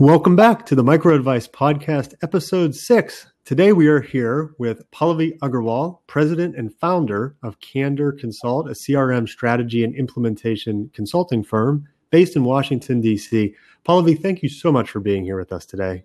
Welcome 0.00 0.34
back 0.34 0.64
to 0.64 0.74
the 0.74 0.82
Micro 0.82 1.14
Advice 1.14 1.46
Podcast, 1.46 2.14
episode 2.22 2.74
six. 2.74 3.30
Today 3.44 3.74
we 3.74 3.86
are 3.86 4.00
here 4.00 4.54
with 4.56 4.90
Pallavi 4.92 5.38
Agarwal, 5.40 5.98
president 6.06 6.56
and 6.56 6.74
founder 6.74 7.36
of 7.42 7.60
Candor 7.60 8.12
Consult, 8.12 8.70
a 8.70 8.72
CRM 8.72 9.28
strategy 9.28 9.84
and 9.84 9.94
implementation 9.94 10.90
consulting 10.94 11.44
firm 11.44 11.86
based 12.08 12.34
in 12.34 12.44
Washington, 12.44 13.02
D.C. 13.02 13.54
Pallavi, 13.86 14.18
thank 14.18 14.42
you 14.42 14.48
so 14.48 14.72
much 14.72 14.88
for 14.88 15.00
being 15.00 15.22
here 15.22 15.36
with 15.36 15.52
us 15.52 15.66
today. 15.66 16.04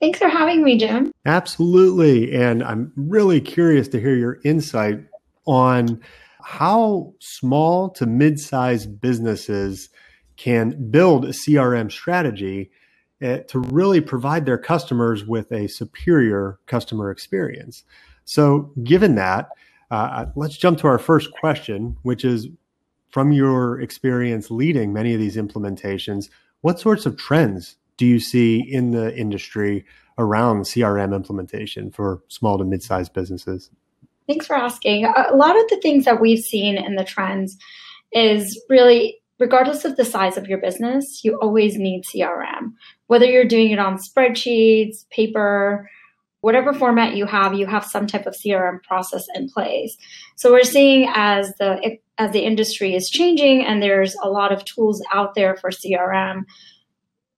Thanks 0.00 0.18
for 0.18 0.28
having 0.28 0.64
me, 0.64 0.76
Jim. 0.76 1.12
Absolutely. 1.24 2.34
And 2.34 2.64
I'm 2.64 2.92
really 2.96 3.40
curious 3.40 3.86
to 3.90 4.00
hear 4.00 4.16
your 4.16 4.40
insight 4.44 4.98
on 5.46 6.00
how 6.42 7.14
small 7.20 7.90
to 7.90 8.06
mid 8.06 8.40
sized 8.40 9.00
businesses 9.00 9.88
can 10.36 10.90
build 10.90 11.26
a 11.26 11.28
CRM 11.28 11.92
strategy 11.92 12.72
to 13.20 13.58
really 13.58 14.00
provide 14.00 14.46
their 14.46 14.58
customers 14.58 15.24
with 15.24 15.50
a 15.52 15.68
superior 15.68 16.58
customer 16.66 17.10
experience. 17.10 17.84
So, 18.24 18.72
given 18.82 19.14
that, 19.16 19.48
uh, 19.90 20.26
let's 20.34 20.56
jump 20.56 20.78
to 20.78 20.86
our 20.86 20.98
first 20.98 21.30
question, 21.32 21.96
which 22.02 22.24
is 22.24 22.48
from 23.10 23.32
your 23.32 23.80
experience 23.80 24.50
leading 24.50 24.92
many 24.92 25.14
of 25.14 25.20
these 25.20 25.36
implementations, 25.36 26.30
what 26.62 26.80
sorts 26.80 27.06
of 27.06 27.16
trends 27.16 27.76
do 27.96 28.06
you 28.06 28.18
see 28.18 28.60
in 28.60 28.90
the 28.90 29.16
industry 29.16 29.84
around 30.18 30.62
CRM 30.62 31.14
implementation 31.14 31.90
for 31.90 32.22
small 32.28 32.58
to 32.58 32.64
mid 32.64 32.82
sized 32.82 33.12
businesses? 33.12 33.70
Thanks 34.26 34.46
for 34.46 34.56
asking. 34.56 35.04
A 35.04 35.36
lot 35.36 35.56
of 35.56 35.68
the 35.68 35.78
things 35.82 36.06
that 36.06 36.20
we've 36.20 36.42
seen 36.42 36.76
in 36.76 36.96
the 36.96 37.04
trends 37.04 37.58
is 38.12 38.60
really 38.68 39.18
regardless 39.38 39.84
of 39.84 39.96
the 39.96 40.04
size 40.04 40.36
of 40.36 40.46
your 40.46 40.58
business, 40.58 41.22
you 41.24 41.38
always 41.40 41.76
need 41.76 42.02
CRM. 42.04 42.72
Whether 43.06 43.26
you're 43.26 43.44
doing 43.44 43.70
it 43.70 43.78
on 43.78 43.98
spreadsheets, 43.98 45.08
paper, 45.10 45.90
whatever 46.40 46.72
format 46.72 47.16
you 47.16 47.26
have, 47.26 47.54
you 47.54 47.66
have 47.66 47.84
some 47.84 48.06
type 48.06 48.26
of 48.26 48.34
CRM 48.34 48.82
process 48.82 49.24
in 49.34 49.48
place. 49.48 49.96
So 50.36 50.52
we're 50.52 50.62
seeing 50.62 51.10
as 51.14 51.52
the 51.58 51.98
as 52.16 52.32
the 52.32 52.44
industry 52.44 52.94
is 52.94 53.10
changing 53.10 53.64
and 53.64 53.82
there's 53.82 54.14
a 54.22 54.28
lot 54.28 54.52
of 54.52 54.64
tools 54.64 55.02
out 55.12 55.34
there 55.34 55.56
for 55.56 55.70
CRM, 55.70 56.42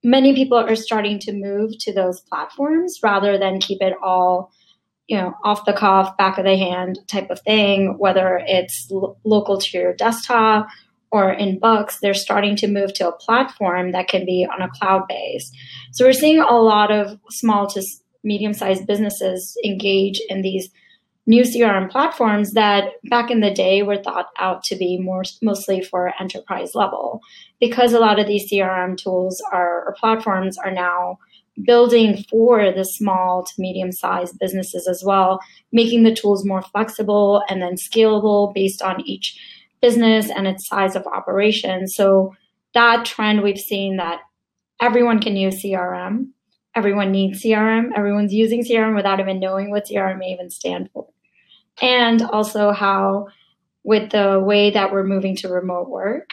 many 0.03 0.35
people 0.35 0.59
are 0.59 0.77
starting 0.77 1.19
to 1.19 1.33
move 1.33 1.73
to 1.81 1.95
those 1.95 2.21
platforms 2.21 2.99
rather 3.03 3.39
than 3.39 3.59
keep 3.59 3.81
it 3.81 3.95
all 4.03 4.53
you 5.09 5.17
know 5.17 5.35
off 5.45 5.65
the 5.65 5.73
cuff 5.73 6.17
back 6.17 6.39
of 6.39 6.45
the 6.45 6.57
hand 6.57 6.99
type 7.09 7.31
of 7.31 7.41
thing 7.41 7.97
whether 7.99 8.41
it's 8.47 8.89
lo- 8.91 9.17
local 9.25 9.59
to 9.59 9.79
your 9.79 9.95
desktop 9.95 10.69
or 11.13 11.33
in 11.33 11.59
books, 11.59 11.99
they're 12.01 12.15
starting 12.15 12.57
to 12.57 12.67
move 12.67 12.93
to 12.95 13.09
a 13.09 13.17
platform 13.17 13.93
that 13.93 14.09
can 14.09 14.25
be 14.25 14.47
on 14.53 14.63
a 14.63 14.71
cloud 14.71 15.07
base. 15.09 15.51
So 15.93 16.05
we're 16.05 16.13
seeing 16.13 16.41
a 16.41 16.57
lot 16.57 16.91
of 16.91 17.19
small 17.31 17.67
to 17.69 17.83
medium 18.25 18.53
sized 18.53 18.87
businesses 18.87 19.57
engage 19.65 20.21
in 20.29 20.43
these 20.43 20.69
new 21.27 21.43
CRM 21.43 21.91
platforms 21.91 22.53
that 22.53 22.93
back 23.09 23.31
in 23.31 23.41
the 23.41 23.51
day 23.51 23.83
were 23.83 24.03
thought 24.03 24.27
out 24.39 24.63
to 24.65 24.77
be 24.77 24.99
more 24.99 25.23
mostly 25.43 25.83
for 25.83 26.13
enterprise 26.21 26.75
level 26.75 27.21
because 27.61 27.93
a 27.93 27.99
lot 27.99 28.19
of 28.19 28.27
these 28.27 28.51
CRM 28.51 28.97
tools 28.97 29.43
are 29.53 29.85
or 29.87 29.97
platforms 29.99 30.57
are 30.59 30.71
now 30.71 31.19
building 31.65 32.23
for 32.31 32.71
the 32.71 32.85
small 32.85 33.43
to 33.45 33.53
medium 33.59 33.91
sized 33.91 34.39
businesses 34.39 34.87
as 34.87 35.03
well, 35.05 35.41
making 35.73 36.03
the 36.03 36.15
tools 36.15 36.45
more 36.45 36.63
flexible 36.63 37.43
and 37.49 37.63
then 37.63 37.75
scalable 37.75 38.53
based 38.53 38.83
on 38.83 39.01
each 39.07 39.39
business 39.81 40.31
and 40.31 40.47
its 40.47 40.67
size 40.67 40.97
of 40.97 41.07
operation. 41.07 41.87
So 41.89 42.35
that 42.75 43.05
trend 43.05 43.43
we've 43.43 43.59
seen 43.59 43.97
that 43.97 44.21
everyone 44.81 45.21
can 45.21 45.37
use 45.37 45.63
CRM. 45.63 46.29
Everyone 46.75 47.11
needs 47.11 47.43
CRM. 47.43 47.91
Everyone's 47.97 48.35
using 48.35 48.63
CRM 48.63 48.95
without 48.95 49.21
even 49.21 49.41
knowing 49.41 49.71
what 49.71 49.87
CRM 49.87 50.19
may 50.19 50.33
even 50.33 50.51
stand 50.51 50.91
for. 50.93 51.09
And 51.81 52.23
also 52.23 52.73
how 52.73 53.29
with 53.83 54.11
the 54.11 54.43
way 54.45 54.71
that 54.71 54.93
we're 54.93 55.05
moving 55.05 55.37
to 55.37 55.49
remote 55.49 55.89
work, 55.89 56.31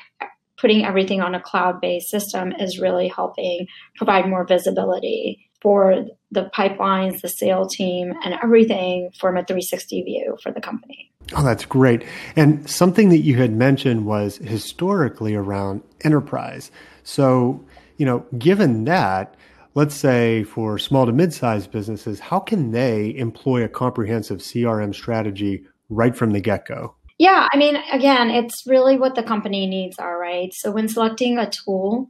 putting 0.58 0.86
everything 0.86 1.22
on 1.22 1.36
a 1.36 1.42
cloud-based 1.42 2.10
system 2.10 2.52
is 2.54 2.80
really 2.80 3.08
helping 3.08 3.68
provide 3.96 4.28
more 4.28 4.46
visibility 4.46 5.50
for 5.64 6.06
the 6.30 6.52
pipelines, 6.56 7.22
the 7.22 7.30
sale 7.30 7.66
team, 7.66 8.14
and 8.24 8.36
everything 8.44 9.10
from 9.18 9.38
a 9.38 9.44
360 9.46 10.04
view 10.04 10.38
for 10.44 10.52
the 10.52 10.62
company. 10.62 11.10
Oh, 11.36 11.44
that's 11.44 11.66
great. 11.66 12.04
And 12.36 12.70
something 12.70 13.10
that 13.10 13.20
you 13.20 13.38
had 13.38 13.54
mentioned 13.54 14.06
was 14.06 14.38
historically 14.38 15.34
around 15.34 15.82
enterprise. 16.02 16.70
So, 17.04 17.64
you 17.98 18.06
know, 18.06 18.26
given 18.38 18.84
that, 18.84 19.36
let's 19.74 19.96
say 19.96 20.44
for 20.44 20.78
small 20.78 21.06
to 21.06 21.14
mid-sized 21.14 21.72
businesses, 21.72 22.20
how 22.20 22.40
can 22.40 22.72
they 22.72 23.16
employ 23.16 23.64
a 23.64 23.70
comprehensive 23.70 24.40
CRM 24.40 24.94
strategy 24.94 25.66
right 25.90 26.16
from 26.16 26.32
the 26.32 26.42
get-go? 26.42 26.96
Yeah, 27.20 27.48
I 27.54 27.58
mean, 27.58 27.78
again, 27.92 28.30
it's 28.32 28.64
really 28.68 28.98
what 28.98 29.16
the 29.16 29.24
company 29.24 29.66
needs 29.66 29.98
are, 29.98 30.20
right? 30.20 30.54
So 30.54 30.72
when 30.72 30.90
selecting 30.90 31.38
a 31.38 31.50
tool, 31.50 32.10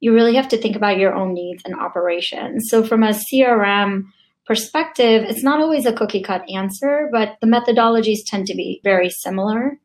you 0.00 0.14
really 0.14 0.34
have 0.36 0.48
to 0.48 0.58
think 0.58 0.76
about 0.76 0.98
your 0.98 1.14
own 1.14 1.34
needs 1.34 1.62
and 1.64 1.74
operations. 1.74 2.68
So 2.68 2.84
from 2.84 3.02
a 3.02 3.10
CRM 3.10 4.04
perspective, 4.46 5.24
it's 5.24 5.42
not 5.42 5.60
always 5.60 5.86
a 5.86 5.92
cookie 5.92 6.22
cut 6.22 6.48
answer, 6.48 7.08
but 7.12 7.36
the 7.40 7.46
methodologies 7.46 8.20
tend 8.26 8.46
to 8.46 8.54
be 8.54 8.80
very 8.84 9.10
similar. 9.10 9.78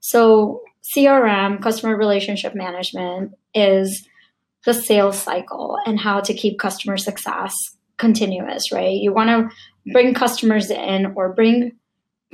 So 0.00 0.62
CRM, 0.94 1.62
customer 1.62 1.96
relationship 1.96 2.54
management, 2.54 3.32
is 3.54 4.06
the 4.64 4.74
sales 4.74 5.18
cycle 5.18 5.78
and 5.86 5.98
how 5.98 6.20
to 6.20 6.34
keep 6.34 6.58
customer 6.58 6.96
success 6.96 7.54
continuous, 7.96 8.70
right? 8.72 8.92
You 8.92 9.12
want 9.12 9.30
to 9.30 9.92
bring 9.92 10.14
customers 10.14 10.70
in 10.70 11.12
or 11.16 11.32
bring 11.32 11.72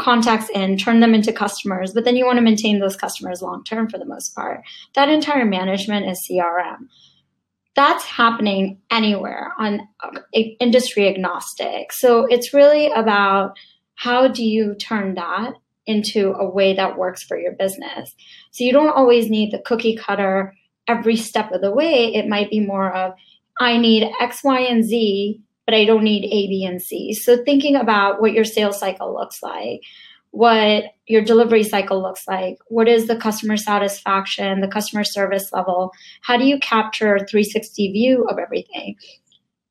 contacts 0.01 0.49
in, 0.51 0.79
turn 0.79 1.01
them 1.01 1.15
into 1.15 1.33
customers, 1.33 1.93
but 1.93 2.05
then 2.05 2.17
you 2.17 2.25
want 2.25 2.39
to 2.39 2.43
maintain 2.43 2.81
those 2.81 2.97
customers 2.97 3.43
long 3.43 3.63
term 3.65 3.89
for 3.89 3.99
the 3.99 4.05
most 4.05 4.35
part. 4.35 4.63
That 4.95 5.09
entire 5.09 5.45
management 5.45 6.07
is 6.07 6.27
CRM 6.29 6.89
that's 7.81 8.05
happening 8.05 8.79
anywhere 8.91 9.55
on 9.59 9.81
uh, 10.05 10.11
industry 10.61 11.09
agnostic. 11.09 11.95
So 11.95 12.27
it's 12.27 12.53
really 12.53 12.93
about 12.93 13.57
how 13.95 14.29
do 14.29 14.45
you 14.45 14.75
turn 14.75 15.15
that 15.15 15.55
into 15.87 16.35
a 16.35 16.47
way 16.49 16.75
that 16.75 16.99
works 16.99 17.23
for 17.23 17.39
your 17.39 17.53
business. 17.53 18.15
So 18.51 18.65
you 18.65 18.73
don't 18.73 18.95
always 18.95 19.31
need 19.31 19.51
the 19.51 19.63
cookie 19.65 19.97
cutter 19.97 20.55
every 20.87 21.17
step 21.17 21.53
of 21.53 21.63
the 21.63 21.73
way. 21.73 22.15
It 22.15 22.29
might 22.29 22.51
be 22.51 22.61
more 22.61 22.95
of, 22.95 23.15
I 23.59 23.79
need 23.79 24.11
X, 24.21 24.45
Y, 24.45 24.61
and 24.61 24.85
Z, 24.85 25.41
but 25.65 25.75
I 25.75 25.87
don't 25.87 26.05
need 26.05 26.27
A, 26.27 26.49
B, 26.49 26.67
and 26.69 26.83
C. 26.83 27.15
So 27.15 27.43
thinking 27.45 27.77
about 27.77 28.21
what 28.21 28.35
your 28.35 28.45
sales 28.45 28.79
cycle 28.79 29.15
looks 29.15 29.43
like, 29.43 29.81
what 30.33 30.85
your 31.07 31.23
delivery 31.23 31.65
cycle 31.65 32.01
looks 32.01 32.27
like. 32.29 32.59
What 32.69 32.89
is 32.89 33.07
the 33.07 33.17
customer 33.17 33.57
satisfaction, 33.57 34.61
the 34.61 34.69
customer 34.69 35.05
service 35.05 35.53
level? 35.53 35.93
How 36.23 36.37
do 36.37 36.45
you 36.45 36.59
capture 36.61 37.19
360 37.19 37.93
view 37.93 38.27
of 38.29 38.39
everything? 38.39 38.97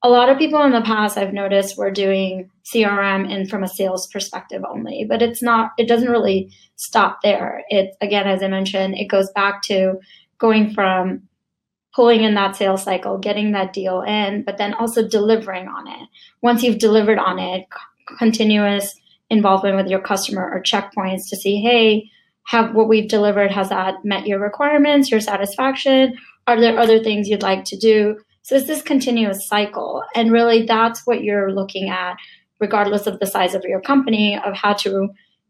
A 0.02 0.10
lot 0.10 0.30
of 0.30 0.38
people 0.38 0.62
in 0.64 0.72
the 0.72 0.82
past 0.82 1.18
I've 1.18 1.34
noticed 1.34 1.78
were 1.78 1.92
doing 1.92 2.50
CRM 2.64 3.32
and 3.32 3.50
from 3.50 3.64
a 3.64 3.68
sales 3.68 4.08
perspective 4.08 4.64
only, 4.70 5.06
but 5.08 5.22
it's 5.22 5.42
not, 5.42 5.72
it 5.78 5.88
doesn't 5.88 6.12
really 6.12 6.52
stop 6.76 7.20
there. 7.22 7.64
It, 7.70 7.96
again, 8.00 8.28
as 8.28 8.42
I 8.42 8.48
mentioned, 8.48 8.96
it 8.96 9.10
goes 9.10 9.30
back 9.32 9.62
to 9.64 10.00
going 10.38 10.74
from 10.74 11.24
pulling 11.94 12.24
in 12.24 12.36
that 12.36 12.56
sales 12.56 12.84
cycle, 12.84 13.18
getting 13.18 13.52
that 13.52 13.74
deal 13.74 14.02
in, 14.02 14.44
but 14.44 14.58
then 14.58 14.74
also 14.74 15.06
delivering 15.06 15.68
on 15.68 15.88
it. 15.88 16.08
Once 16.42 16.64
you've 16.64 16.80
delivered 16.80 17.18
on 17.18 17.40
it, 17.40 17.66
continuous 18.18 18.96
involvement 19.30 19.76
with 19.76 19.88
your 19.88 20.02
customer 20.02 20.50
or 20.52 20.62
checkpoints 20.62 21.30
to 21.30 21.36
see, 21.36 21.62
hey, 21.62 22.10
have 22.48 22.74
what 22.74 22.88
we've 22.88 23.08
delivered, 23.08 23.52
has 23.52 23.70
that 23.70 24.04
met 24.04 24.26
your 24.26 24.40
requirements, 24.40 25.12
your 25.12 25.22
satisfaction? 25.22 26.18
Are 26.48 26.60
there 26.60 26.80
other 26.80 27.04
things 27.04 27.28
you'd 27.28 27.44
like 27.44 27.64
to 27.66 27.78
do? 27.78 28.18
So 28.42 28.56
it's 28.56 28.66
this 28.66 28.82
continuous 28.82 29.48
cycle. 29.48 30.04
And 30.16 30.32
really 30.32 30.66
that's 30.66 31.06
what 31.06 31.24
you're 31.24 31.52
looking 31.52 31.90
at, 31.90 32.18
regardless 32.60 33.06
of 33.06 33.20
the 33.20 33.28
size 33.28 33.54
of 33.54 33.64
your 33.66 33.82
company, 33.82 34.40
of 34.44 34.56
how 34.56 34.74
to 34.74 35.10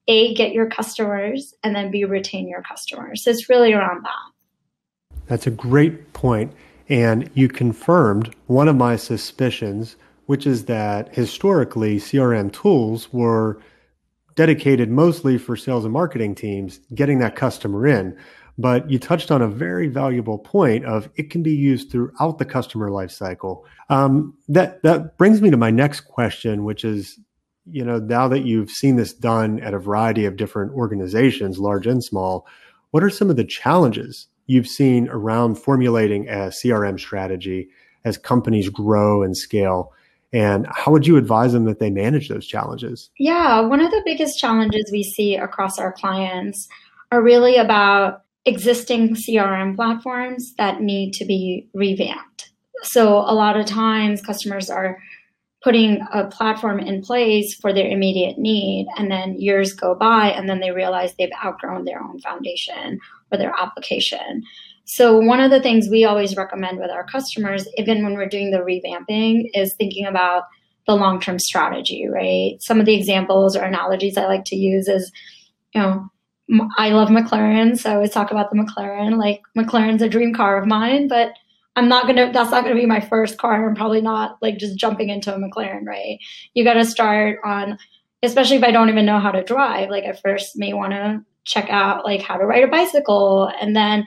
A, 0.10 0.34
get 0.34 0.52
your 0.52 0.70
customers 0.70 1.54
and 1.64 1.74
then 1.74 1.90
B, 1.92 2.04
retain 2.04 2.50
your 2.50 2.64
customers. 2.64 3.24
So 3.24 3.32
it's 3.32 3.50
really 3.50 3.72
around 3.72 4.04
that. 4.04 5.20
That's 5.28 5.48
a 5.48 5.52
great 5.52 6.12
point. 6.12 6.52
And 6.90 7.30
you 7.36 7.48
confirmed 7.48 8.36
one 8.48 8.68
of 8.68 8.76
my 8.76 8.98
suspicions 8.98 9.96
which 10.30 10.46
is 10.46 10.66
that 10.66 11.12
historically 11.16 11.98
CRM 11.98 12.54
tools 12.54 13.12
were 13.12 13.60
dedicated 14.36 14.88
mostly 14.88 15.40
for 15.40 15.58
sales 15.58 15.86
and 15.86 15.92
marketing 15.92 16.36
teams 16.36 16.82
getting 16.94 17.18
that 17.18 17.36
customer 17.36 17.88
in. 17.88 18.16
But 18.56 18.92
you 18.92 19.00
touched 19.00 19.32
on 19.32 19.42
a 19.42 19.48
very 19.48 19.88
valuable 19.88 20.38
point 20.38 20.86
of 20.86 21.10
it 21.16 21.32
can 21.32 21.42
be 21.42 21.56
used 21.56 21.90
throughout 21.90 22.38
the 22.38 22.46
customer 22.46 22.92
lifecycle. 22.92 23.64
Um, 23.90 24.38
that 24.50 24.84
that 24.84 25.18
brings 25.18 25.42
me 25.42 25.50
to 25.50 25.58
my 25.58 25.72
next 25.72 26.02
question, 26.02 26.64
which 26.64 26.86
is, 26.86 27.20
you 27.66 27.84
know, 27.84 27.98
now 27.98 28.28
that 28.28 28.46
you've 28.46 28.70
seen 28.70 28.98
this 28.98 29.14
done 29.14 29.60
at 29.62 29.74
a 29.74 29.80
variety 29.80 30.26
of 30.26 30.38
different 30.38 30.74
organizations, 30.74 31.58
large 31.58 31.88
and 31.88 32.04
small, 32.04 32.46
what 32.92 33.04
are 33.04 33.10
some 33.10 33.32
of 33.32 33.36
the 33.36 33.46
challenges 33.46 34.28
you've 34.46 34.68
seen 34.68 35.10
around 35.10 35.56
formulating 35.56 36.30
a 36.30 36.50
CRM 36.50 37.00
strategy 37.00 37.70
as 38.06 38.20
companies 38.20 38.70
grow 38.70 39.24
and 39.24 39.36
scale. 39.36 39.92
And 40.32 40.68
how 40.70 40.92
would 40.92 41.08
you 41.08 41.18
advise 41.18 41.54
them 41.54 41.66
that 41.66 41.80
they 41.80 41.90
manage 41.90 42.30
those 42.30 42.46
challenges? 42.46 43.10
Yeah, 43.18 43.62
one 43.62 43.80
of 43.80 43.90
the 43.90 44.02
biggest 44.06 44.38
challenges 44.38 44.90
we 44.92 45.04
see 45.04 45.36
across 45.36 45.80
our 45.80 45.92
clients 45.92 46.68
are 47.12 47.22
really 47.22 47.56
about 47.56 48.24
existing 48.46 49.16
CRM 49.16 49.76
platforms 49.76 50.54
that 50.58 50.82
need 50.82 51.14
to 51.14 51.26
be 51.26 51.68
revamped. 51.74 52.52
So, 52.84 53.18
a 53.18 53.34
lot 53.34 53.58
of 53.58 53.66
times 53.66 54.22
customers 54.22 54.70
are 54.70 55.00
putting 55.62 56.00
a 56.14 56.26
platform 56.28 56.80
in 56.80 57.02
place 57.02 57.54
for 57.56 57.74
their 57.74 57.90
immediate 57.90 58.38
need, 58.38 58.88
and 58.98 59.12
then 59.12 59.38
years 59.38 59.74
go 59.74 59.94
by, 59.94 60.30
and 60.30 60.48
then 60.48 60.62
they 60.62 60.72
realize 60.72 61.14
they've 61.18 61.30
outgrown 61.44 61.84
their 61.84 62.02
own 62.02 62.20
foundation 62.20 63.00
or 63.32 63.38
their 63.38 63.54
application. 63.60 64.44
So, 64.92 65.20
one 65.20 65.40
of 65.40 65.52
the 65.52 65.62
things 65.62 65.88
we 65.88 66.04
always 66.04 66.36
recommend 66.36 66.80
with 66.80 66.90
our 66.90 67.04
customers, 67.04 67.68
even 67.78 68.04
when 68.04 68.16
we're 68.16 68.28
doing 68.28 68.50
the 68.50 68.58
revamping, 68.58 69.44
is 69.54 69.76
thinking 69.76 70.08
about 70.08 70.46
the 70.88 70.96
long 70.96 71.22
term 71.22 71.38
strategy, 71.38 72.08
right? 72.12 72.56
Some 72.60 72.80
of 72.80 72.88
the 72.88 72.96
examples 72.96 73.56
or 73.56 73.62
analogies 73.62 74.18
I 74.18 74.26
like 74.26 74.46
to 74.46 74.56
use 74.56 74.88
is, 74.88 75.12
you 75.76 75.82
know, 75.82 76.10
I 76.80 76.90
love 76.90 77.10
McLaren, 77.10 77.78
so 77.78 77.92
I 77.92 77.96
always 77.96 78.10
talk 78.10 78.32
about 78.32 78.50
the 78.50 78.58
McLaren. 78.58 79.20
Like, 79.20 79.42
McLaren's 79.56 80.02
a 80.02 80.10
dream 80.10 80.34
car 80.34 80.60
of 80.60 80.68
mine, 80.68 81.08
but 81.08 81.34
I'm 81.76 81.88
not 81.88 82.08
gonna. 82.08 82.32
That's 82.34 82.50
not 82.50 82.64
gonna 82.64 82.74
be 82.74 82.88
my 82.88 83.00
first 83.00 83.38
car. 83.38 83.70
I'm 83.70 83.76
probably 83.76 84.02
not 84.02 84.38
like 84.42 84.58
just 84.58 84.80
jumping 84.80 85.10
into 85.10 85.32
a 85.32 85.38
McLaren, 85.38 85.86
right? 85.86 86.18
You 86.56 86.64
got 86.64 86.74
to 86.74 86.84
start 86.84 87.38
on, 87.46 87.78
especially 88.24 88.58
if 88.58 88.64
I 88.64 88.72
don't 88.72 88.90
even 88.90 89.06
know 89.06 89.20
how 89.20 89.30
to 89.30 89.44
drive. 89.44 89.92
Like, 89.92 90.06
I 90.06 90.14
first 90.14 90.58
may 90.58 90.74
want 90.74 90.94
to 90.94 91.24
check 91.46 91.70
out 91.70 92.06
like 92.06 92.24
how 92.24 92.38
to 92.38 92.46
ride 92.48 92.64
a 92.64 92.68
bicycle, 92.68 93.52
and 93.62 93.76
then 93.76 94.04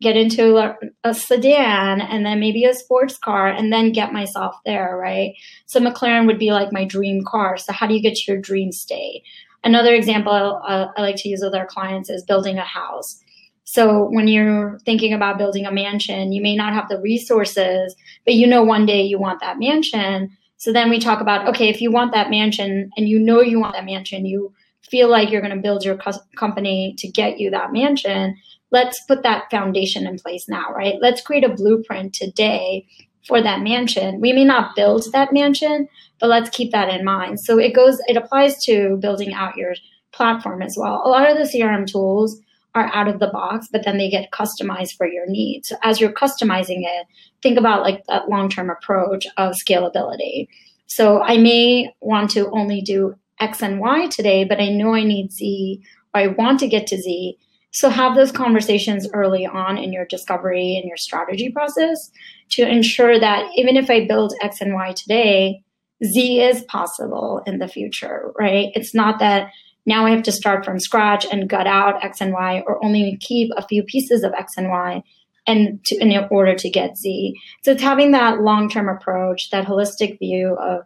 get 0.00 0.16
into 0.16 0.56
a, 0.56 0.76
a, 1.04 1.14
sedan 1.14 2.00
and 2.00 2.26
then 2.26 2.38
maybe 2.38 2.64
a 2.64 2.74
sports 2.74 3.16
car 3.16 3.48
and 3.48 3.72
then 3.72 3.92
get 3.92 4.12
myself 4.12 4.54
there, 4.64 4.96
right? 4.96 5.32
So 5.66 5.80
McLaren 5.80 6.26
would 6.26 6.38
be 6.38 6.52
like 6.52 6.72
my 6.72 6.84
dream 6.84 7.24
car. 7.24 7.56
So 7.56 7.72
how 7.72 7.86
do 7.86 7.94
you 7.94 8.02
get 8.02 8.14
to 8.14 8.32
your 8.32 8.40
dream 8.40 8.72
state? 8.72 9.22
Another 9.64 9.94
example 9.94 10.60
I, 10.64 10.88
I 10.96 11.00
like 11.00 11.16
to 11.16 11.28
use 11.28 11.40
with 11.42 11.54
our 11.54 11.66
clients 11.66 12.10
is 12.10 12.24
building 12.24 12.58
a 12.58 12.64
house. 12.64 13.18
So 13.64 14.08
when 14.10 14.28
you're 14.28 14.78
thinking 14.84 15.12
about 15.12 15.38
building 15.38 15.66
a 15.66 15.72
mansion, 15.72 16.32
you 16.32 16.40
may 16.40 16.54
not 16.54 16.72
have 16.72 16.88
the 16.88 17.00
resources, 17.00 17.96
but 18.24 18.34
you 18.34 18.46
know 18.46 18.62
one 18.62 18.86
day 18.86 19.02
you 19.02 19.18
want 19.18 19.40
that 19.40 19.58
mansion. 19.58 20.30
So 20.58 20.72
then 20.72 20.88
we 20.88 21.00
talk 21.00 21.20
about 21.20 21.48
okay, 21.48 21.68
if 21.68 21.80
you 21.80 21.90
want 21.90 22.12
that 22.12 22.30
mansion 22.30 22.90
and 22.96 23.08
you 23.08 23.18
know 23.18 23.40
you 23.40 23.58
want 23.58 23.74
that 23.74 23.84
mansion, 23.84 24.24
you 24.24 24.52
feel 24.82 25.08
like 25.08 25.30
you're 25.30 25.40
going 25.40 25.54
to 25.54 25.60
build 25.60 25.84
your 25.84 25.96
co- 25.96 26.12
company 26.36 26.94
to 26.98 27.08
get 27.08 27.40
you 27.40 27.50
that 27.50 27.72
mansion 27.72 28.36
let's 28.70 29.02
put 29.04 29.22
that 29.22 29.50
foundation 29.50 30.06
in 30.06 30.18
place 30.18 30.48
now, 30.48 30.72
right? 30.72 30.96
Let's 31.00 31.20
create 31.20 31.44
a 31.44 31.54
blueprint 31.54 32.14
today 32.14 32.86
for 33.26 33.42
that 33.42 33.60
mansion. 33.60 34.20
We 34.20 34.32
may 34.32 34.44
not 34.44 34.76
build 34.76 35.10
that 35.12 35.32
mansion, 35.32 35.88
but 36.20 36.28
let's 36.28 36.50
keep 36.50 36.72
that 36.72 36.88
in 36.88 37.04
mind. 37.04 37.40
So 37.40 37.58
it 37.58 37.74
goes, 37.74 37.98
it 38.06 38.16
applies 38.16 38.62
to 38.64 38.96
building 38.98 39.32
out 39.34 39.56
your 39.56 39.74
platform 40.12 40.62
as 40.62 40.76
well. 40.78 41.02
A 41.04 41.08
lot 41.08 41.30
of 41.30 41.36
the 41.36 41.58
CRM 41.58 41.86
tools 41.86 42.40
are 42.74 42.90
out 42.94 43.08
of 43.08 43.18
the 43.20 43.28
box, 43.28 43.68
but 43.72 43.84
then 43.84 43.96
they 43.96 44.10
get 44.10 44.30
customized 44.30 44.96
for 44.96 45.06
your 45.06 45.26
needs. 45.26 45.68
So 45.68 45.76
as 45.82 46.00
you're 46.00 46.12
customizing 46.12 46.82
it, 46.82 47.06
think 47.42 47.58
about 47.58 47.82
like 47.82 48.04
that 48.06 48.28
long 48.28 48.48
term 48.48 48.70
approach 48.70 49.26
of 49.36 49.54
scalability. 49.54 50.48
So 50.86 51.22
I 51.22 51.38
may 51.38 51.92
want 52.00 52.30
to 52.32 52.48
only 52.50 52.80
do 52.80 53.14
X 53.40 53.62
and 53.62 53.80
Y 53.80 54.08
today, 54.08 54.44
but 54.44 54.60
I 54.60 54.68
know 54.68 54.94
I 54.94 55.04
need 55.04 55.32
Z 55.32 55.82
or 56.14 56.20
I 56.20 56.26
want 56.28 56.60
to 56.60 56.68
get 56.68 56.86
to 56.88 56.96
Z. 56.96 57.38
So 57.76 57.90
have 57.90 58.14
those 58.14 58.32
conversations 58.32 59.06
early 59.12 59.44
on 59.44 59.76
in 59.76 59.92
your 59.92 60.06
discovery 60.06 60.76
and 60.76 60.88
your 60.88 60.96
strategy 60.96 61.50
process 61.50 62.10
to 62.52 62.66
ensure 62.66 63.20
that 63.20 63.50
even 63.54 63.76
if 63.76 63.90
I 63.90 64.06
build 64.06 64.32
X 64.40 64.62
and 64.62 64.72
Y 64.72 64.94
today, 64.96 65.62
Z 66.02 66.40
is 66.40 66.62
possible 66.62 67.42
in 67.44 67.58
the 67.58 67.68
future, 67.68 68.32
right? 68.38 68.68
It's 68.74 68.94
not 68.94 69.18
that 69.18 69.50
now 69.84 70.06
I 70.06 70.10
have 70.12 70.22
to 70.22 70.32
start 70.32 70.64
from 70.64 70.80
scratch 70.80 71.26
and 71.30 71.50
gut 71.50 71.66
out 71.66 72.02
X 72.02 72.22
and 72.22 72.32
Y 72.32 72.62
or 72.66 72.82
only 72.82 73.18
keep 73.20 73.50
a 73.58 73.66
few 73.66 73.82
pieces 73.82 74.22
of 74.22 74.32
X 74.32 74.54
and 74.56 74.70
Y 74.70 75.02
and 75.46 75.84
to, 75.84 75.98
in 75.98 76.26
order 76.30 76.54
to 76.54 76.70
get 76.70 76.96
Z. 76.96 77.34
So 77.62 77.72
it's 77.72 77.82
having 77.82 78.12
that 78.12 78.40
long-term 78.40 78.88
approach, 78.88 79.50
that 79.50 79.66
holistic 79.66 80.18
view 80.18 80.56
of 80.58 80.84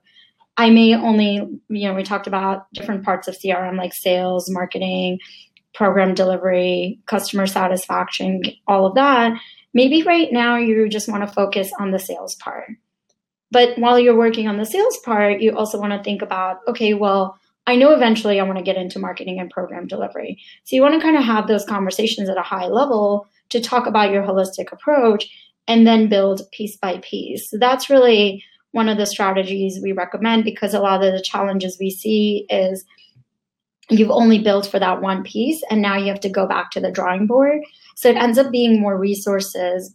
I 0.57 0.69
may 0.69 0.95
only, 0.95 1.37
you 1.71 1.89
know, 1.89 1.95
we 1.95 2.03
talked 2.03 2.27
about 2.27 2.71
different 2.75 3.03
parts 3.03 3.29
of 3.29 3.39
CRM 3.39 3.79
like 3.79 3.95
sales, 3.95 4.51
marketing, 4.51 5.19
program 5.75 6.15
delivery, 6.15 7.01
customer 7.07 7.47
satisfaction, 7.47 8.43
all 8.67 8.87
of 8.87 8.95
that. 8.95 9.33
Maybe 9.73 10.03
right 10.03 10.33
now 10.33 10.57
you 10.57 10.89
just 10.89 11.09
want 11.09 11.27
to 11.27 11.33
focus 11.33 11.71
on 11.79 11.91
the 11.91 11.99
sales 11.99 12.35
part. 12.37 12.71
But 13.53 13.79
while 13.79 13.99
you're 13.99 14.17
working 14.17 14.49
on 14.49 14.59
the 14.59 14.65
sales 14.65 14.99
part, 14.99 15.41
you 15.41 15.57
also 15.57 15.79
want 15.79 15.93
to 15.93 16.03
think 16.03 16.23
about, 16.23 16.59
okay, 16.69 16.95
well, 16.95 17.39
I 17.67 17.77
know 17.77 17.93
eventually 17.93 18.41
I 18.41 18.45
want 18.45 18.59
to 18.59 18.65
get 18.65 18.77
into 18.77 18.99
marketing 18.99 19.39
and 19.39 19.51
program 19.51 19.87
delivery. 19.87 20.41
So 20.65 20.77
you 20.77 20.83
want 20.83 20.95
to 20.95 21.01
kind 21.01 21.17
of 21.17 21.25
have 21.25 21.47
those 21.47 21.65
conversations 21.65 22.29
at 22.29 22.39
a 22.39 22.43
high 22.43 22.67
level 22.67 23.27
to 23.51 23.61
talk 23.61 23.87
about 23.87 24.13
your 24.13 24.23
holistic 24.23 24.73
approach 24.73 25.29
and 25.69 25.87
then 25.87 26.09
build 26.09 26.43
piece 26.53 26.77
by 26.77 26.99
piece. 27.03 27.51
So 27.51 27.59
that's 27.59 27.91
really 27.91 28.43
one 28.73 28.89
of 28.89 28.99
the 28.99 29.07
strategies 29.07 29.81
we 29.83 29.93
recommend 29.93 30.45
because 30.45 30.75
a 30.75 30.81
lot 30.81 31.05
of 31.05 31.13
the 31.13 31.23
challenges 31.23 31.77
we 31.79 31.91
see 31.91 32.47
is 32.49 32.85
you've 33.91 34.11
only 34.11 34.39
built 34.39 34.67
for 34.67 34.79
that 34.79 35.03
one 35.03 35.23
piece 35.23 35.63
and 35.71 35.83
now 35.83 35.97
you 35.97 36.07
have 36.07 36.21
to 36.21 36.29
go 36.29 36.47
back 36.47 36.71
to 36.71 36.81
the 36.81 36.91
drawing 36.91 37.27
board. 37.27 37.61
So 37.97 38.09
it 38.09 38.17
ends 38.17 38.39
up 38.39 38.51
being 38.51 38.81
more 38.81 38.99
resources 38.99 39.95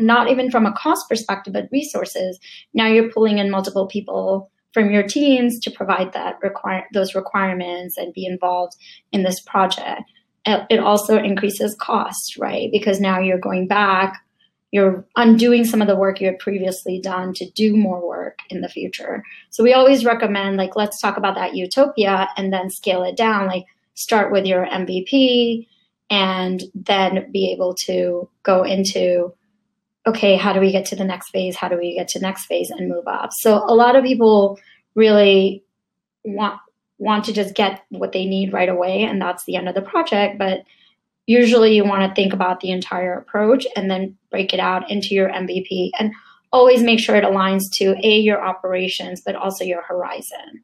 not 0.00 0.30
even 0.30 0.50
from 0.50 0.66
a 0.66 0.72
cost 0.72 1.08
perspective 1.08 1.52
but 1.52 1.68
resources. 1.70 2.38
Now 2.72 2.88
you're 2.88 3.12
pulling 3.12 3.38
in 3.38 3.50
multiple 3.50 3.86
people 3.86 4.50
from 4.72 4.90
your 4.90 5.04
teams 5.04 5.60
to 5.60 5.70
provide 5.70 6.12
that 6.12 6.38
require 6.42 6.84
those 6.92 7.14
requirements 7.14 7.96
and 7.96 8.12
be 8.12 8.26
involved 8.26 8.74
in 9.12 9.22
this 9.22 9.40
project. 9.40 10.02
It 10.46 10.80
also 10.80 11.16
increases 11.16 11.76
cost 11.80 12.36
right? 12.38 12.68
Because 12.72 13.00
now 13.00 13.20
you're 13.20 13.38
going 13.38 13.68
back 13.68 14.20
you're 14.74 15.06
undoing 15.14 15.64
some 15.64 15.80
of 15.80 15.86
the 15.86 15.94
work 15.94 16.20
you 16.20 16.26
had 16.26 16.40
previously 16.40 16.98
done 17.00 17.32
to 17.32 17.48
do 17.50 17.76
more 17.76 18.04
work 18.04 18.40
in 18.50 18.60
the 18.60 18.68
future. 18.68 19.22
So 19.50 19.62
we 19.62 19.72
always 19.72 20.04
recommend 20.04 20.56
like 20.56 20.74
let's 20.74 21.00
talk 21.00 21.16
about 21.16 21.36
that 21.36 21.54
utopia 21.54 22.28
and 22.36 22.52
then 22.52 22.70
scale 22.70 23.04
it 23.04 23.16
down. 23.16 23.46
Like 23.46 23.66
start 23.94 24.32
with 24.32 24.46
your 24.46 24.66
MVP 24.66 25.68
and 26.10 26.60
then 26.74 27.30
be 27.30 27.52
able 27.52 27.74
to 27.86 28.28
go 28.42 28.64
into 28.64 29.32
okay, 30.08 30.34
how 30.34 30.52
do 30.52 30.58
we 30.58 30.72
get 30.72 30.86
to 30.86 30.96
the 30.96 31.04
next 31.04 31.30
phase? 31.30 31.54
How 31.54 31.68
do 31.68 31.78
we 31.78 31.94
get 31.94 32.08
to 32.08 32.18
next 32.18 32.46
phase 32.46 32.70
and 32.70 32.88
move 32.88 33.06
up? 33.06 33.30
So 33.32 33.58
a 33.68 33.76
lot 33.76 33.94
of 33.94 34.02
people 34.02 34.58
really 34.96 35.62
want 36.24 36.58
want 36.98 37.26
to 37.26 37.32
just 37.32 37.54
get 37.54 37.84
what 37.90 38.10
they 38.10 38.24
need 38.24 38.52
right 38.52 38.68
away 38.68 39.04
and 39.04 39.22
that's 39.22 39.44
the 39.44 39.54
end 39.54 39.68
of 39.68 39.76
the 39.76 39.82
project, 39.82 40.36
but 40.36 40.64
usually 41.26 41.74
you 41.74 41.84
want 41.84 42.08
to 42.08 42.14
think 42.14 42.32
about 42.32 42.60
the 42.60 42.70
entire 42.70 43.14
approach 43.14 43.66
and 43.76 43.90
then 43.90 44.16
break 44.30 44.52
it 44.52 44.60
out 44.60 44.90
into 44.90 45.14
your 45.14 45.28
MVP 45.28 45.90
and 45.98 46.12
always 46.52 46.82
make 46.82 47.00
sure 47.00 47.16
it 47.16 47.24
aligns 47.24 47.62
to 47.74 47.96
a 48.02 48.18
your 48.18 48.44
operations 48.44 49.22
but 49.24 49.34
also 49.34 49.64
your 49.64 49.82
horizon. 49.82 50.62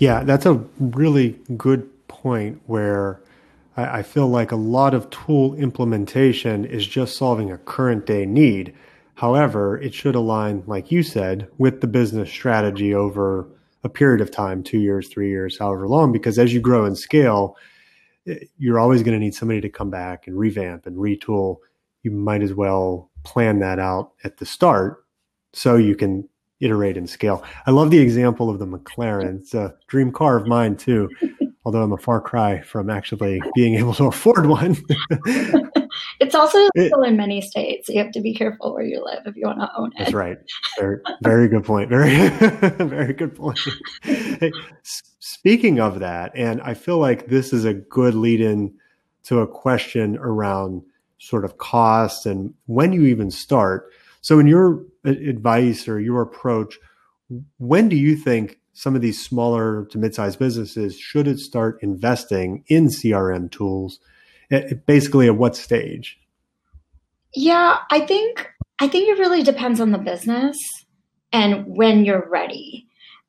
Yeah, 0.00 0.24
that's 0.24 0.46
a 0.46 0.54
really 0.80 1.38
good 1.56 1.88
point 2.08 2.60
where 2.66 3.20
I, 3.76 4.02
feel 4.02 4.26
like 4.26 4.50
a 4.50 4.56
lot 4.56 4.92
of 4.92 5.08
tool 5.10 5.54
implementation 5.54 6.64
is 6.64 6.84
just 6.84 7.16
solving 7.16 7.52
a 7.52 7.58
current 7.58 8.06
day 8.06 8.26
need. 8.26 8.74
However, 9.14 9.78
it 9.78 9.94
should 9.94 10.16
align, 10.16 10.64
like 10.66 10.90
you 10.90 11.04
said, 11.04 11.48
with 11.58 11.80
the 11.80 11.86
business 11.86 12.28
strategy 12.28 12.92
over 12.92 13.46
a 13.84 13.88
period 13.88 14.20
of 14.20 14.32
time, 14.32 14.64
two 14.64 14.78
years, 14.78 15.08
three 15.08 15.28
years, 15.28 15.58
however 15.58 15.86
long, 15.86 16.10
because 16.10 16.38
as 16.40 16.52
you 16.52 16.60
grow 16.60 16.84
and 16.84 16.98
scale, 16.98 17.56
you're 18.58 18.78
always 18.78 19.02
going 19.02 19.18
to 19.18 19.24
need 19.24 19.34
somebody 19.34 19.60
to 19.60 19.68
come 19.68 19.90
back 19.90 20.26
and 20.26 20.38
revamp 20.38 20.86
and 20.86 20.96
retool. 20.96 21.58
You 22.02 22.10
might 22.10 22.42
as 22.42 22.54
well 22.54 23.10
plan 23.24 23.58
that 23.60 23.78
out 23.78 24.12
at 24.24 24.38
the 24.38 24.46
start 24.46 25.04
so 25.52 25.76
you 25.76 25.96
can 25.96 26.28
iterate 26.60 26.96
and 26.96 27.08
scale. 27.08 27.42
I 27.66 27.70
love 27.70 27.90
the 27.90 27.98
example 27.98 28.50
of 28.50 28.58
the 28.58 28.66
McLaren. 28.66 29.40
It's 29.40 29.54
a 29.54 29.74
dream 29.86 30.12
car 30.12 30.36
of 30.36 30.46
mine 30.46 30.76
too, 30.76 31.08
although 31.64 31.82
I'm 31.82 31.92
a 31.92 31.98
far 31.98 32.20
cry 32.20 32.60
from 32.62 32.90
actually 32.90 33.40
being 33.54 33.74
able 33.74 33.94
to 33.94 34.06
afford 34.06 34.46
one. 34.46 34.76
it's 36.20 36.34
also 36.34 36.58
legal 36.74 37.02
in 37.02 37.16
many 37.16 37.40
states. 37.40 37.88
You 37.88 37.98
have 38.02 38.12
to 38.12 38.20
be 38.20 38.34
careful 38.34 38.74
where 38.74 38.84
you 38.84 39.04
live 39.04 39.22
if 39.26 39.36
you 39.36 39.46
want 39.46 39.60
to 39.60 39.70
own 39.76 39.92
it. 39.92 39.98
That's 39.98 40.12
right. 40.12 40.38
Very, 40.78 41.00
very 41.22 41.48
good 41.48 41.64
point. 41.64 41.88
Very, 41.88 42.28
very 42.28 43.12
good 43.12 43.34
point. 43.34 43.60
Hey, 44.02 44.52
speaking 45.18 45.80
of 45.80 46.00
that, 46.00 46.32
and 46.34 46.60
I 46.62 46.74
feel 46.74 46.98
like 46.98 47.28
this 47.28 47.52
is 47.52 47.64
a 47.64 47.74
good 47.74 48.14
lead 48.14 48.40
in 48.40 48.74
to 49.24 49.40
a 49.40 49.46
question 49.46 50.16
around 50.18 50.82
sort 51.18 51.44
of 51.44 51.58
costs 51.58 52.24
and 52.26 52.54
when 52.66 52.92
you 52.92 53.04
even 53.06 53.30
start. 53.30 53.90
So, 54.20 54.38
in 54.38 54.46
your 54.46 54.84
advice 55.04 55.88
or 55.88 56.00
your 56.00 56.22
approach, 56.22 56.78
when 57.58 57.88
do 57.88 57.96
you 57.96 58.16
think 58.16 58.58
some 58.72 58.94
of 58.94 59.02
these 59.02 59.22
smaller 59.22 59.86
to 59.86 59.98
mid-sized 59.98 60.38
businesses 60.38 60.98
should 60.98 61.26
it 61.26 61.38
start 61.38 61.82
investing 61.82 62.64
in 62.68 62.88
CRM 62.88 63.50
tools? 63.50 64.00
Eh, 64.50 64.74
basically, 64.86 65.26
at 65.26 65.36
what 65.36 65.56
stage? 65.56 66.18
Yeah, 67.34 67.78
I 67.90 68.00
think 68.00 68.50
I 68.80 68.88
think 68.88 69.08
it 69.08 69.18
really 69.18 69.42
depends 69.42 69.80
on 69.80 69.90
the 69.90 69.98
business 69.98 70.56
and 71.32 71.64
when 71.66 72.04
you're 72.04 72.28
ready. 72.30 72.86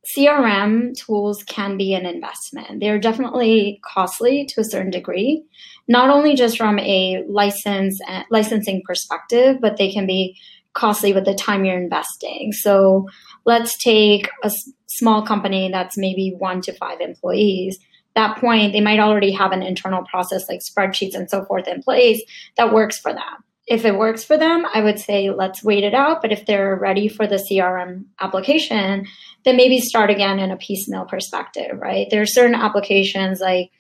CRM 0.07 0.97
tools 0.97 1.43
can 1.43 1.77
be 1.77 1.93
an 1.93 2.05
investment. 2.05 2.79
They're 2.79 2.99
definitely 2.99 3.81
costly 3.83 4.45
to 4.49 4.61
a 4.61 4.63
certain 4.63 4.91
degree, 4.91 5.43
not 5.87 6.09
only 6.09 6.35
just 6.35 6.57
from 6.57 6.79
a 6.79 7.23
license 7.27 7.99
uh, 8.07 8.23
licensing 8.31 8.81
perspective, 8.85 9.57
but 9.61 9.77
they 9.77 9.91
can 9.91 10.07
be 10.07 10.37
costly 10.73 11.11
with 11.13 11.25
the 11.25 11.33
time 11.33 11.65
you're 11.65 11.81
investing. 11.81 12.53
So 12.53 13.07
let's 13.45 13.77
take 13.77 14.29
a 14.43 14.47
s- 14.47 14.71
small 14.87 15.25
company 15.25 15.69
that's 15.69 15.97
maybe 15.97 16.33
one 16.37 16.61
to 16.61 16.73
five 16.73 17.01
employees. 17.01 17.77
That 18.15 18.37
point, 18.37 18.73
they 18.73 18.81
might 18.81 18.99
already 18.99 19.31
have 19.31 19.51
an 19.51 19.63
internal 19.63 20.03
process 20.05 20.47
like 20.47 20.61
spreadsheets 20.61 21.15
and 21.15 21.29
so 21.29 21.43
forth 21.45 21.67
in 21.67 21.83
place 21.83 22.21
that 22.57 22.73
works 22.73 22.97
for 22.97 23.11
them. 23.11 23.43
If 23.67 23.85
it 23.85 23.97
works 23.97 24.23
for 24.23 24.35
them, 24.35 24.65
I 24.73 24.81
would 24.81 24.99
say 24.99 25.29
let's 25.29 25.63
wait 25.63 25.83
it 25.83 25.93
out. 25.93 26.21
But 26.21 26.31
if 26.31 26.45
they're 26.45 26.75
ready 26.75 27.07
for 27.07 27.27
the 27.27 27.35
CRM 27.35 28.05
application, 28.19 29.05
then 29.45 29.57
maybe 29.57 29.79
start 29.79 30.09
again 30.09 30.39
in 30.39 30.51
a 30.51 30.57
piecemeal 30.57 31.05
perspective, 31.05 31.77
right? 31.79 32.07
There 32.09 32.21
are 32.21 32.27
certain 32.27 32.55
applications 32.55 33.39
like 33.39 33.71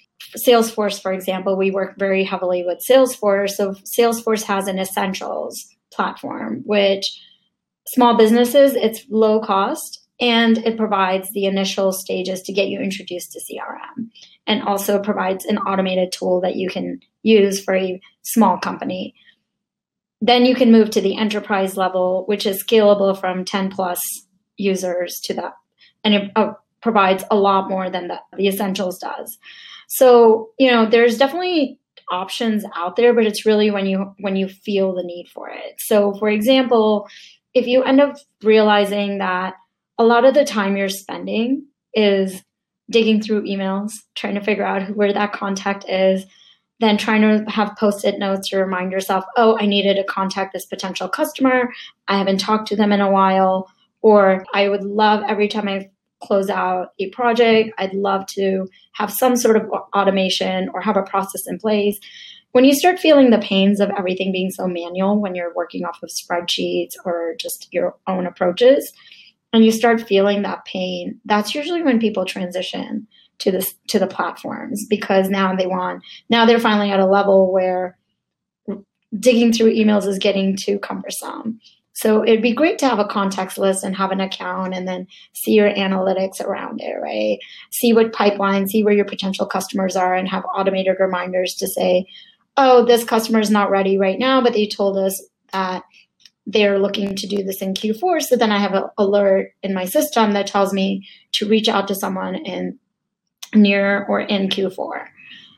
Salesforce, 0.45 1.01
for 1.01 1.11
example, 1.11 1.57
we 1.57 1.71
work 1.71 1.97
very 1.97 2.23
heavily 2.23 2.63
with 2.65 2.83
Salesforce. 2.89 3.51
So 3.51 3.75
Salesforce 3.97 4.43
has 4.43 4.67
an 4.67 4.79
essentials 4.79 5.55
platform, 5.93 6.61
which 6.65 7.05
small 7.87 8.17
businesses, 8.17 8.75
it's 8.75 9.05
low 9.09 9.39
cost 9.39 10.05
and 10.19 10.57
it 10.59 10.77
provides 10.77 11.29
the 11.33 11.45
initial 11.45 11.93
stages 11.93 12.41
to 12.41 12.53
get 12.53 12.67
you 12.67 12.79
introduced 12.79 13.31
to 13.31 13.39
CRM 13.39 14.09
and 14.45 14.61
also 14.63 14.99
provides 14.99 15.45
an 15.45 15.57
automated 15.59 16.11
tool 16.11 16.41
that 16.41 16.55
you 16.55 16.69
can 16.69 16.99
use 17.23 17.63
for 17.63 17.75
a 17.75 18.01
small 18.23 18.57
company. 18.57 19.15
Then 20.21 20.45
you 20.45 20.53
can 20.53 20.71
move 20.71 20.89
to 20.91 21.01
the 21.01 21.17
enterprise 21.17 21.77
level, 21.77 22.25
which 22.27 22.45
is 22.45 22.63
scalable 22.63 23.17
from 23.17 23.45
10 23.45 23.71
plus 23.71 23.99
users 24.59 25.19
to 25.21 25.33
that. 25.35 25.53
And 26.03 26.13
it 26.13 26.31
uh, 26.35 26.53
provides 26.81 27.23
a 27.31 27.35
lot 27.35 27.69
more 27.69 27.89
than 27.89 28.07
the, 28.07 28.19
the 28.37 28.47
essentials 28.47 28.99
does. 28.99 29.37
So, 29.87 30.49
you 30.59 30.69
know, 30.69 30.85
there's 30.85 31.17
definitely 31.17 31.79
options 32.11 32.65
out 32.75 32.95
there, 32.95 33.13
but 33.13 33.25
it's 33.25 33.45
really 33.45 33.71
when 33.71 33.85
you 33.85 34.13
when 34.19 34.35
you 34.35 34.47
feel 34.47 34.93
the 34.93 35.03
need 35.03 35.27
for 35.29 35.49
it. 35.49 35.79
So, 35.79 36.13
for 36.15 36.29
example, 36.29 37.07
if 37.53 37.67
you 37.67 37.83
end 37.83 38.01
up 38.01 38.17
realizing 38.43 39.17
that 39.19 39.55
a 39.97 40.03
lot 40.03 40.25
of 40.25 40.33
the 40.33 40.45
time 40.45 40.77
you're 40.77 40.89
spending 40.89 41.65
is 41.93 42.43
digging 42.89 43.21
through 43.21 43.43
emails, 43.43 43.93
trying 44.15 44.35
to 44.35 44.41
figure 44.41 44.65
out 44.65 44.95
where 44.95 45.13
that 45.13 45.33
contact 45.33 45.87
is, 45.89 46.25
then 46.79 46.97
trying 46.97 47.21
to 47.21 47.51
have 47.51 47.75
post-it 47.77 48.17
notes 48.17 48.49
to 48.49 48.57
remind 48.57 48.91
yourself, 48.91 49.25
oh, 49.35 49.57
I 49.59 49.65
needed 49.65 49.95
to 49.95 50.03
contact 50.03 50.53
this 50.53 50.65
potential 50.65 51.09
customer. 51.09 51.71
I 52.07 52.17
haven't 52.17 52.39
talked 52.39 52.67
to 52.69 52.75
them 52.75 52.91
in 52.91 53.01
a 53.01 53.11
while. 53.11 53.69
Or 54.01 54.45
I 54.53 54.69
would 54.69 54.83
love 54.83 55.23
every 55.27 55.47
time 55.47 55.67
I 55.67 55.89
close 56.21 56.49
out 56.49 56.89
a 56.99 57.09
project, 57.09 57.71
I'd 57.77 57.93
love 57.93 58.25
to 58.35 58.67
have 58.93 59.11
some 59.11 59.35
sort 59.35 59.57
of 59.57 59.69
automation 59.95 60.69
or 60.73 60.81
have 60.81 60.97
a 60.97 61.03
process 61.03 61.43
in 61.47 61.57
place. 61.57 61.97
When 62.51 62.65
you 62.65 62.73
start 62.73 62.99
feeling 62.99 63.29
the 63.29 63.39
pains 63.39 63.79
of 63.79 63.91
everything 63.97 64.31
being 64.31 64.49
so 64.49 64.67
manual 64.67 65.21
when 65.21 65.35
you're 65.35 65.53
working 65.53 65.85
off 65.85 65.99
of 66.01 66.09
spreadsheets 66.09 66.93
or 67.05 67.35
just 67.39 67.67
your 67.71 67.95
own 68.07 68.25
approaches, 68.25 68.91
and 69.53 69.65
you 69.65 69.71
start 69.71 70.01
feeling 70.01 70.43
that 70.43 70.65
pain, 70.65 71.19
that's 71.25 71.55
usually 71.55 71.81
when 71.81 71.99
people 71.99 72.25
transition 72.25 73.07
to 73.39 73.51
this 73.51 73.73
to 73.87 73.99
the 73.99 74.07
platforms 74.07 74.85
because 74.89 75.29
now 75.29 75.55
they 75.55 75.65
want 75.65 76.03
now 76.29 76.45
they're 76.45 76.59
finally 76.59 76.91
at 76.91 76.99
a 76.99 77.05
level 77.05 77.51
where 77.51 77.97
digging 79.17 79.51
through 79.51 79.73
emails 79.73 80.05
is 80.05 80.19
getting 80.19 80.57
too 80.57 80.77
cumbersome 80.79 81.59
so 82.01 82.23
it'd 82.23 82.41
be 82.41 82.53
great 82.53 82.79
to 82.79 82.87
have 82.87 82.99
a 82.99 83.05
context 83.05 83.57
list 83.57 83.83
and 83.83 83.93
have 83.93 84.11
an 84.11 84.21
account 84.21 84.73
and 84.73 84.87
then 84.87 85.05
see 85.33 85.51
your 85.51 85.69
analytics 85.69 86.39
around 86.39 86.79
it, 86.79 86.95
right? 87.01 87.39
See 87.71 87.91
what 87.91 88.13
pipeline, 88.13 88.69
see 88.69 88.85
where 88.85 88.93
your 88.93 89.03
potential 89.03 89.45
customers 89.45 89.97
are 89.97 90.15
and 90.15 90.29
have 90.29 90.45
automated 90.55 90.95
reminders 90.97 91.55
to 91.55 91.67
say, 91.67 92.05
oh, 92.55 92.85
this 92.85 93.03
customer 93.03 93.41
is 93.41 93.51
not 93.51 93.69
ready 93.69 93.97
right 93.97 94.17
now, 94.17 94.41
but 94.41 94.53
they 94.53 94.65
told 94.65 94.97
us 94.97 95.21
that 95.51 95.83
they're 96.47 96.79
looking 96.79 97.17
to 97.17 97.27
do 97.27 97.43
this 97.43 97.61
in 97.61 97.73
Q4. 97.73 98.21
So 98.21 98.37
then 98.37 98.53
I 98.53 98.59
have 98.59 98.75
an 98.75 98.85
alert 98.97 99.51
in 99.61 99.73
my 99.73 99.83
system 99.83 100.31
that 100.31 100.47
tells 100.47 100.71
me 100.71 101.05
to 101.33 101.49
reach 101.49 101.67
out 101.67 101.89
to 101.89 101.95
someone 101.95 102.35
in 102.35 102.79
near 103.53 104.05
or 104.05 104.21
in 104.21 104.47
Q4. 104.47 105.05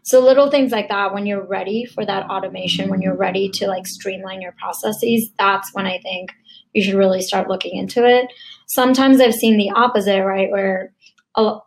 So 0.03 0.19
little 0.19 0.49
things 0.49 0.71
like 0.71 0.89
that, 0.89 1.13
when 1.13 1.25
you're 1.25 1.45
ready 1.45 1.85
for 1.85 2.05
that 2.05 2.29
automation, 2.29 2.89
when 2.89 3.01
you're 3.01 3.15
ready 3.15 3.49
to 3.55 3.67
like 3.67 3.85
streamline 3.85 4.41
your 4.41 4.53
processes, 4.53 5.29
that's 5.37 5.73
when 5.73 5.85
I 5.85 5.99
think 5.99 6.31
you 6.73 6.83
should 6.83 6.95
really 6.95 7.21
start 7.21 7.49
looking 7.49 7.77
into 7.77 8.05
it. 8.05 8.27
Sometimes 8.67 9.19
I've 9.19 9.35
seen 9.35 9.57
the 9.57 9.71
opposite, 9.71 10.23
right? 10.23 10.49
Where 10.49 10.93
a, 11.35 11.57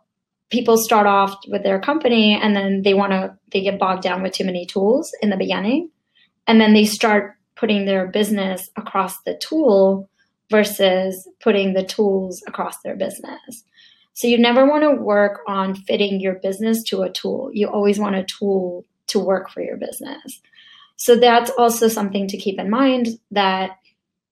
people 0.49 0.77
start 0.77 1.07
off 1.07 1.35
with 1.47 1.63
their 1.63 1.79
company 1.79 2.37
and 2.41 2.55
then 2.55 2.81
they 2.83 2.93
want 2.93 3.11
to, 3.11 3.37
they 3.51 3.61
get 3.61 3.79
bogged 3.79 4.03
down 4.03 4.21
with 4.21 4.33
too 4.33 4.45
many 4.45 4.65
tools 4.65 5.11
in 5.21 5.29
the 5.29 5.37
beginning. 5.37 5.89
And 6.47 6.59
then 6.59 6.73
they 6.73 6.85
start 6.85 7.35
putting 7.55 7.85
their 7.85 8.07
business 8.07 8.69
across 8.75 9.15
the 9.25 9.39
tool 9.41 10.09
versus 10.51 11.27
putting 11.41 11.73
the 11.73 11.83
tools 11.83 12.43
across 12.47 12.75
their 12.83 12.95
business. 12.95 13.63
So 14.15 14.27
you 14.27 14.37
never 14.37 14.65
want 14.65 14.83
to 14.83 14.91
work 14.91 15.41
on 15.47 15.75
fitting 15.75 16.19
your 16.19 16.35
business 16.35 16.81
to 16.83 17.03
a 17.03 17.11
tool. 17.11 17.51
You 17.53 17.67
always 17.67 17.99
want 17.99 18.15
a 18.15 18.25
tool 18.25 18.85
to 19.07 19.19
work 19.19 19.49
for 19.49 19.61
your 19.61 19.77
business. 19.77 20.41
So 20.95 21.15
that's 21.17 21.51
also 21.57 21.87
something 21.87 22.27
to 22.29 22.37
keep 22.37 22.57
in 22.57 22.69
mind 22.69 23.19
that 23.31 23.77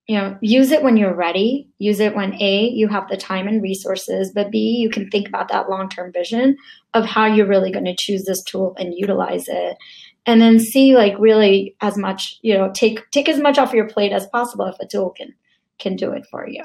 you 0.07 0.17
know, 0.17 0.37
use 0.41 0.71
it 0.71 0.83
when 0.83 0.97
you're 0.97 1.15
ready. 1.15 1.69
Use 1.79 1.99
it 2.01 2.15
when 2.15 2.33
A, 2.41 2.67
you 2.69 2.89
have 2.89 3.07
the 3.07 3.15
time 3.15 3.47
and 3.47 3.61
resources, 3.61 4.31
but 4.33 4.51
B, 4.51 4.77
you 4.77 4.89
can 4.89 5.09
think 5.09 5.29
about 5.29 5.47
that 5.47 5.69
long-term 5.69 6.11
vision 6.11 6.57
of 6.93 7.05
how 7.05 7.25
you're 7.25 7.47
really 7.47 7.71
going 7.71 7.85
to 7.85 7.95
choose 7.95 8.25
this 8.25 8.43
tool 8.43 8.75
and 8.77 8.93
utilize 8.93 9.47
it. 9.47 9.77
And 10.25 10.41
then 10.41 10.59
C, 10.59 10.95
like 10.95 11.15
really 11.19 11.75
as 11.79 11.97
much, 11.97 12.37
you 12.41 12.53
know, 12.53 12.71
take 12.73 13.09
take 13.11 13.29
as 13.29 13.39
much 13.39 13.57
off 13.57 13.73
your 13.73 13.87
plate 13.87 14.11
as 14.11 14.27
possible 14.27 14.65
if 14.65 14.75
a 14.79 14.87
tool 14.87 15.11
can 15.11 15.33
can 15.79 15.95
do 15.95 16.11
it 16.11 16.25
for 16.29 16.47
you. 16.47 16.63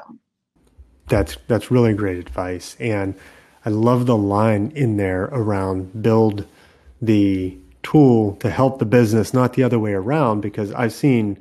That's 1.08 1.36
that's 1.46 1.70
really 1.70 1.94
great 1.94 2.18
advice, 2.18 2.76
and 2.78 3.14
I 3.64 3.70
love 3.70 4.06
the 4.06 4.16
line 4.16 4.72
in 4.74 4.96
there 4.96 5.24
around 5.24 6.02
build 6.02 6.46
the 7.00 7.56
tool 7.82 8.36
to 8.36 8.50
help 8.50 8.78
the 8.78 8.86
business, 8.86 9.32
not 9.32 9.54
the 9.54 9.62
other 9.62 9.78
way 9.78 9.92
around. 9.92 10.40
Because 10.40 10.72
I've 10.72 10.92
seen 10.92 11.38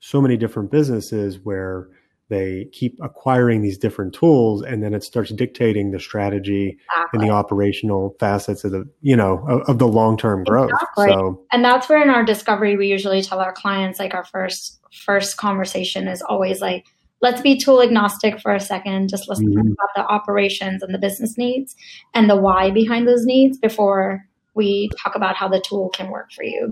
so 0.00 0.20
many 0.20 0.36
different 0.36 0.70
businesses 0.70 1.38
where 1.38 1.88
they 2.30 2.68
keep 2.72 2.96
acquiring 3.02 3.60
these 3.60 3.76
different 3.76 4.14
tools 4.14 4.62
and 4.62 4.82
then 4.82 4.94
it 4.94 5.02
starts 5.02 5.30
dictating 5.30 5.90
the 5.90 5.98
strategy 5.98 6.78
exactly. 6.88 7.18
and 7.18 7.28
the 7.28 7.32
operational 7.32 8.16
facets 8.18 8.64
of 8.64 8.70
the 8.70 8.88
you 9.02 9.16
know 9.16 9.44
of, 9.48 9.68
of 9.68 9.78
the 9.78 9.88
long-term 9.88 10.44
growth 10.44 10.70
exactly. 10.70 11.08
so 11.08 11.44
and 11.52 11.64
that's 11.64 11.88
where 11.88 12.00
in 12.02 12.08
our 12.08 12.24
discovery 12.24 12.76
we 12.76 12.86
usually 12.86 13.20
tell 13.20 13.40
our 13.40 13.52
clients 13.52 13.98
like 13.98 14.14
our 14.14 14.24
first 14.24 14.80
first 14.92 15.36
conversation 15.36 16.08
is 16.08 16.22
always 16.22 16.60
like 16.60 16.86
let's 17.20 17.40
be 17.40 17.58
tool 17.58 17.82
agnostic 17.82 18.40
for 18.40 18.54
a 18.54 18.60
second. 18.60 19.08
Just 19.08 19.28
let's 19.28 19.40
mm-hmm. 19.40 19.56
talk 19.56 19.66
about 19.66 19.88
the 19.94 20.12
operations 20.12 20.82
and 20.82 20.94
the 20.94 20.98
business 20.98 21.36
needs 21.36 21.74
and 22.14 22.28
the 22.28 22.36
why 22.36 22.70
behind 22.70 23.06
those 23.06 23.24
needs 23.24 23.58
before 23.58 24.24
we 24.54 24.90
talk 25.02 25.14
about 25.14 25.36
how 25.36 25.48
the 25.48 25.60
tool 25.60 25.90
can 25.90 26.10
work 26.10 26.32
for 26.32 26.42
you. 26.42 26.70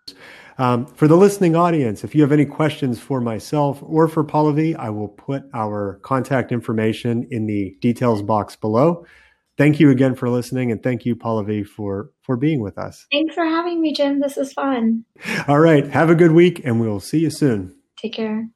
Um, 0.58 0.86
for 0.86 1.06
the 1.06 1.16
listening 1.16 1.54
audience, 1.54 2.02
if 2.02 2.14
you 2.14 2.22
have 2.22 2.32
any 2.32 2.44
questions 2.44 2.98
for 2.98 3.20
myself 3.20 3.80
or 3.82 4.08
for 4.08 4.24
Pallavi, 4.24 4.74
I 4.76 4.90
will 4.90 5.08
put 5.08 5.44
our 5.54 6.00
contact 6.02 6.50
information 6.50 7.28
in 7.30 7.46
the 7.46 7.76
details 7.80 8.22
box 8.22 8.56
below. 8.56 9.06
Thank 9.56 9.80
you 9.80 9.90
again 9.90 10.14
for 10.14 10.28
listening, 10.28 10.70
and 10.70 10.82
thank 10.82 11.04
you, 11.04 11.16
Pallavi, 11.16 11.66
for 11.66 12.10
for 12.22 12.36
being 12.36 12.60
with 12.60 12.78
us. 12.78 13.06
Thanks 13.10 13.34
for 13.34 13.44
having 13.44 13.80
me, 13.80 13.92
Jim. 13.92 14.20
This 14.20 14.36
is 14.36 14.52
fun. 14.52 15.04
All 15.48 15.58
right, 15.58 15.86
have 15.88 16.10
a 16.10 16.14
good 16.14 16.32
week, 16.32 16.60
and 16.64 16.80
we 16.80 16.88
will 16.88 17.00
see 17.00 17.20
you 17.20 17.30
soon. 17.30 17.76
Take 17.96 18.14
care. 18.14 18.48